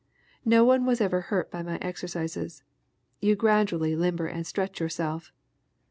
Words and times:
No 0.45 0.63
one 0.65 0.87
was 0.87 0.99
ever 0.99 1.21
hurt 1.21 1.51
by 1.51 1.61
my 1.61 1.77
exercises; 1.77 2.63
you 3.19 3.35
gradually 3.35 3.95
limber 3.95 4.25
and 4.25 4.47
stretch 4.47 4.79
yourself! 4.79 5.31